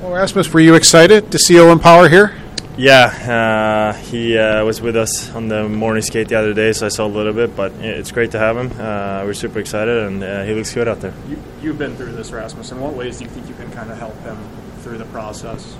[0.00, 2.34] Well, Rasmus, were you excited to see Owen Power here?
[2.76, 6.84] Yeah, uh, he uh, was with us on the morning skate the other day, so
[6.84, 8.70] I saw a little bit, but it's great to have him.
[8.78, 11.14] Uh, we're super excited, and uh, he looks good out there.
[11.26, 12.72] You, you've been through this, Rasmus.
[12.72, 14.36] In what ways do you think you can kind of help him
[14.80, 15.74] through the process?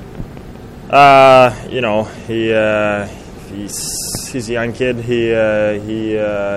[0.89, 3.07] Uh, you know, he uh,
[3.51, 4.97] he's he's a young kid.
[4.97, 6.13] He he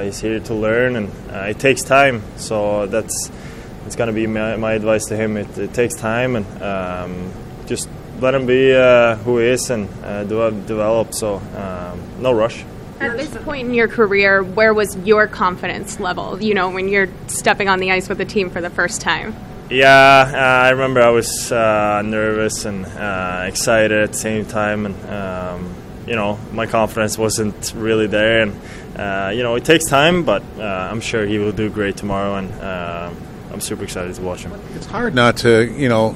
[0.05, 1.11] he's here to learn, and
[1.49, 2.23] it takes time.
[2.37, 3.29] So that's
[3.85, 5.35] it's gonna be my, my advice to him.
[5.35, 7.33] It, it takes time, and um,
[7.69, 7.87] just
[8.19, 11.13] let him be uh, who he is and uh, develop.
[11.13, 12.65] So um, no rush.
[12.99, 16.41] At this point in your career, where was your confidence level?
[16.41, 19.33] You know, when you're stepping on the ice with the team for the first time.
[19.69, 24.87] Yeah, uh, I remember I was uh, nervous and uh, excited at the same time,
[24.87, 25.75] and um,
[26.07, 28.41] you know my confidence wasn't really there.
[28.41, 28.59] And
[28.97, 32.51] uh, you know it takes time, but I'm sure he will do great tomorrow, and
[33.53, 34.53] I'm super excited to watch him.
[34.75, 36.15] It's hard not to, you know,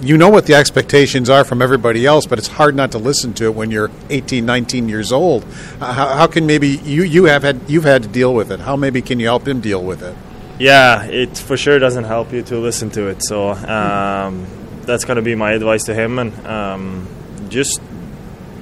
[0.00, 3.32] you know what the expectations are from everybody else, but it's hard not to listen
[3.34, 5.44] to it when you're 18, 19 years old.
[5.80, 8.60] Uh, how, how, can maybe you you have had you've had to deal with it?
[8.60, 10.14] How maybe can you help him deal with it?
[10.58, 13.22] Yeah, it for sure doesn't help you to listen to it.
[13.22, 14.46] So um,
[14.82, 17.08] that's going to be my advice to him, and um,
[17.48, 17.80] just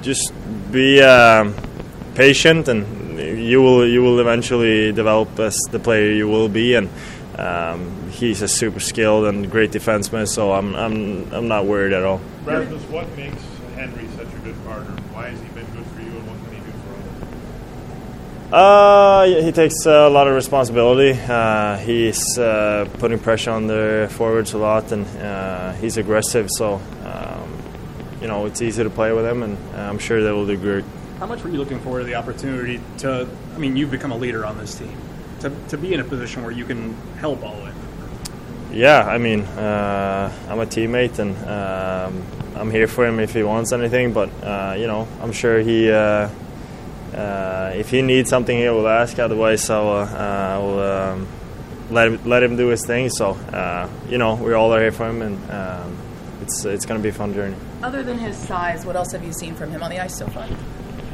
[0.01, 0.33] just
[0.71, 1.55] be um,
[2.15, 6.89] patient, and you will you will eventually develop as the player you will be, and.
[7.37, 12.03] Um, he's a super skilled and great defenseman, so I'm I'm I'm not worried at
[12.03, 12.21] all.
[12.45, 13.41] Rasmus, what makes
[13.75, 14.91] Henry such a good partner?
[15.13, 16.93] Why has he been good for you, and what can he do for
[18.53, 19.39] others?
[19.39, 21.19] Uh, he takes a lot of responsibility.
[21.27, 26.49] Uh, he's uh, putting pressure on the forwards a lot, and uh, he's aggressive.
[26.51, 27.57] So, um,
[28.21, 30.85] you know, it's easy to play with him, and I'm sure they will do great.
[31.17, 33.27] How much were you looking forward to the opportunity to?
[33.55, 34.95] I mean, you've become a leader on this team.
[35.43, 37.73] To, to be in a position where you can help Owen
[38.73, 42.23] yeah, I mean, uh, I'm a teammate and um,
[42.55, 44.13] I'm here for him if he wants anything.
[44.13, 46.29] But uh, you know, I'm sure he, uh,
[47.13, 49.19] uh if he needs something, he will ask.
[49.19, 51.27] Otherwise, I will, uh, I will um,
[51.91, 53.09] let him let him do his thing.
[53.09, 55.97] So uh, you know, we all are here for him, and um,
[56.41, 57.55] it's it's going to be a fun journey.
[57.83, 60.27] Other than his size, what else have you seen from him on the ice so
[60.27, 60.47] far?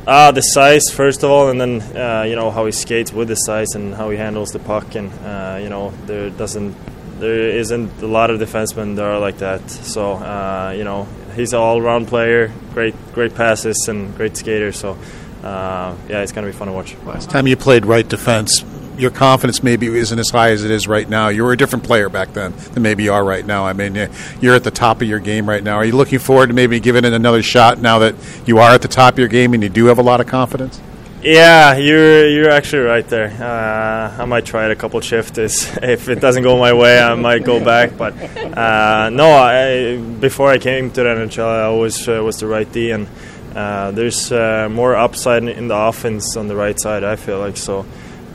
[0.10, 3.28] Uh, the size, first of all, and then uh, you know how he skates with
[3.28, 6.76] the size and how he handles the puck, and uh, you know there doesn't
[7.20, 9.70] there isn't a lot of defensemen that are like that.
[9.70, 14.72] So uh, you know, he's an all-round player, great great passes and great skater.
[14.72, 14.98] So
[15.44, 16.96] uh, yeah, it's gonna be fun to watch.
[17.06, 18.64] Last time you played right defense,
[19.00, 21.30] your confidence maybe isn't as high as it is right now.
[21.30, 23.66] You were a different player back then than maybe you are right now.
[23.66, 24.10] I mean,
[24.42, 25.76] you're at the top of your game right now.
[25.76, 28.16] Are you looking forward to maybe giving it another shot now that
[28.46, 30.28] you are at the top of your game and you do have a lot of
[30.28, 30.82] confidence?
[31.22, 33.28] Yeah, you're you're actually right there.
[33.28, 35.38] Uh, I might try it a couple shifts.
[35.84, 37.98] If it doesn't go my way, I might go back.
[37.98, 42.48] But uh, no, I, before I came to the NHL, I always uh, was the
[42.48, 43.08] right D, and
[43.54, 47.04] uh, there's uh, more upside in the offense on the right side.
[47.04, 47.86] I feel like so.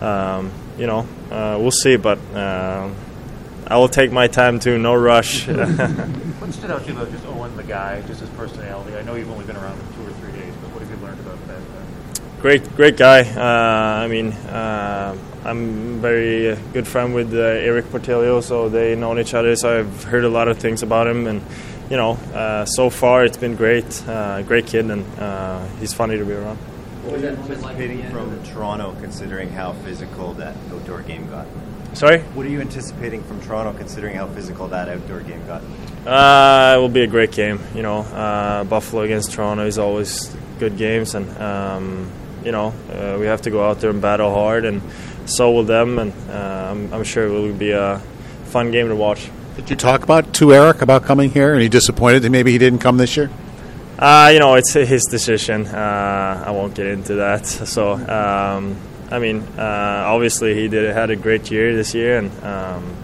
[0.01, 4.79] Um, you know, uh, we'll see, but I will take my time too.
[4.79, 5.47] No rush.
[5.49, 8.97] what stood out to you about just Owen, the guy, just his personality?
[8.97, 11.21] I know you've only been around two or three days, but what have you learned
[11.21, 11.55] about that?
[12.45, 13.23] great, great guy.
[13.23, 19.19] Uh, I mean, uh, I'm very good friend with uh, Erik Portillo, so they know
[19.19, 19.57] each other.
[19.57, 21.41] So I've heard a lot of things about him, and
[21.89, 24.07] you know, uh, so far it's been great.
[24.07, 26.59] Uh, great kid, and uh, he's funny to be around.
[27.05, 31.47] What was you anticipating from Toronto, considering how physical that outdoor game got?
[31.93, 32.21] Sorry?
[32.21, 35.63] What are you anticipating from Toronto, considering how physical that outdoor game got?
[36.07, 37.61] Uh, it will be a great game.
[37.75, 42.11] You know, uh, Buffalo against Toronto is always good games, and um,
[42.43, 44.81] you know uh, we have to go out there and battle hard, and
[45.27, 45.99] so will them.
[45.99, 47.99] And uh, I'm, I'm sure it will be a
[48.47, 49.29] fun game to watch.
[49.57, 51.53] Did you talk about to Eric about coming here?
[51.53, 53.31] And he disappointed that maybe he didn't come this year.
[53.99, 55.67] Uh, you know, it's his decision.
[55.67, 57.47] Uh, I won't get into that.
[57.47, 58.77] So, um,
[59.11, 62.97] I mean, uh, obviously he did had a great year this year, and um,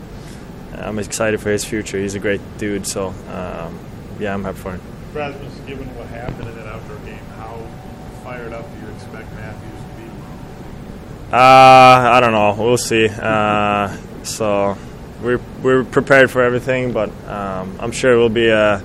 [0.74, 1.98] I'm excited for his future.
[1.98, 2.86] He's a great dude.
[2.86, 3.78] So, um,
[4.18, 4.80] yeah, I'm happy for him.
[5.12, 7.64] Rasmus, given what happened in that outdoor game, how
[8.24, 11.32] fired up do you expect Matthews to be?
[11.32, 12.56] Uh, I don't know.
[12.58, 13.08] We'll see.
[13.08, 14.76] Uh, so
[15.22, 18.82] we're we're prepared for everything, but um, I'm sure it will be a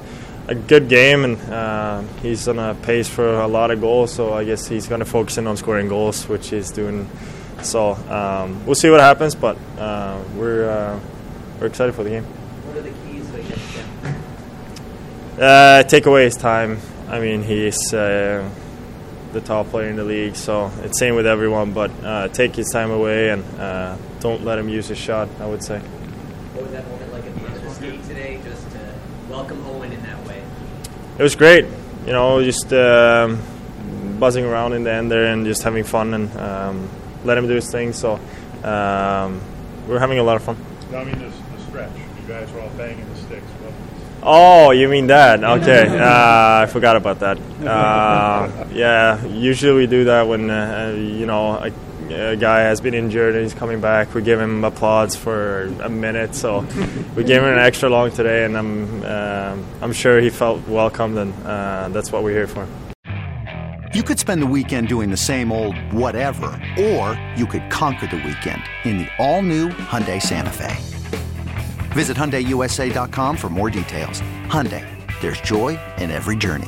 [0.48, 4.14] a good game, and uh, he's on a pace for a lot of goals.
[4.14, 7.10] So I guess he's going to focus in on scoring goals, which he's doing.
[7.62, 11.00] So um, we'll see what happens, but uh, we're uh,
[11.60, 12.24] we're excited for the game.
[12.24, 13.26] What are the keys
[15.38, 16.80] to Uh, take away his time.
[17.08, 18.48] I mean, he's uh,
[19.34, 21.72] the top player in the league, so it's same with everyone.
[21.72, 25.30] But uh, take his time away and uh, don't let him use his shot.
[25.40, 25.80] I would say.
[25.80, 28.94] What was that moment like at the end of the skate today, just to
[29.30, 30.15] welcome Owen in that?
[31.18, 31.66] It was great.
[32.06, 33.40] You know, just um,
[34.20, 36.90] buzzing around in the end there and just having fun and um,
[37.24, 37.94] let him do his thing.
[37.94, 38.20] So
[38.64, 39.42] um,
[39.88, 40.58] we're having a lot of fun.
[40.92, 41.92] No, I mean the, the stretch.
[41.96, 43.46] You guys were all banging the sticks.
[43.62, 43.74] What,
[44.28, 45.44] Oh, you mean that?
[45.62, 47.38] Okay, uh, I forgot about that.
[47.66, 51.72] Uh, yeah, usually we do that when uh, you know a,
[52.12, 54.14] a guy has been injured and he's coming back.
[54.14, 56.62] We give him applause for a minute, so
[57.16, 61.18] we gave him an extra long today, and I'm um I'm sure he felt welcomed,
[61.18, 62.68] and uh, that's what we're here for.
[63.94, 66.48] You could spend the weekend doing the same old whatever,
[66.78, 70.76] or you could conquer the weekend in the all-new Hyundai Santa Fe.
[71.94, 74.20] Visit HyundaiUSA.com for more details.
[74.48, 74.86] Hyundai,
[75.22, 76.68] there's joy in every journey.